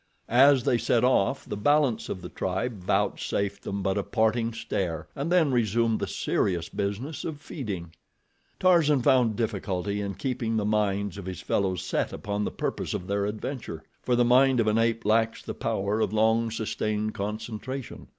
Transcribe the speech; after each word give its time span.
As 0.27 0.63
they 0.63 0.79
set 0.79 1.03
off, 1.03 1.45
the 1.45 1.55
balance 1.55 2.09
of 2.09 2.23
the 2.23 2.29
tribe 2.29 2.83
vouchsafed 2.83 3.61
them 3.61 3.83
but 3.83 3.99
a 3.99 4.03
parting 4.03 4.51
stare, 4.51 5.07
and 5.15 5.31
then 5.31 5.51
resumed 5.51 5.99
the 5.99 6.07
serious 6.07 6.69
business 6.69 7.23
of 7.23 7.39
feeding. 7.39 7.93
Tarzan 8.59 9.03
found 9.03 9.35
difficulty 9.35 10.01
in 10.01 10.15
keeping 10.15 10.57
the 10.57 10.65
minds 10.65 11.19
of 11.19 11.27
his 11.27 11.41
fellows 11.41 11.83
set 11.83 12.11
upon 12.11 12.45
the 12.45 12.49
purpose 12.51 12.95
of 12.95 13.05
their 13.05 13.27
adventure, 13.27 13.83
for 14.01 14.15
the 14.15 14.25
mind 14.25 14.59
of 14.59 14.65
an 14.65 14.79
ape 14.79 15.05
lacks 15.05 15.43
the 15.43 15.53
power 15.53 15.99
of 15.99 16.11
long 16.13 16.49
sustained 16.49 17.13
concentration. 17.13 18.07